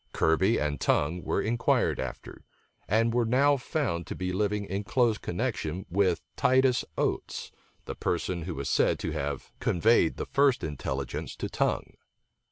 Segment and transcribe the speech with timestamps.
[0.13, 2.43] Kirby and Tongue were inquired after,
[2.87, 7.51] and were now found to be living in close connection with Titus Oates,
[7.85, 11.93] the person who was said to have conveyed the first intelligence to Tongue.